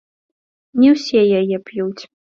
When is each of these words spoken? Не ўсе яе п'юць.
Не 0.83 0.89
ўсе 0.95 1.21
яе 1.41 1.57
п'юць. 1.69 2.03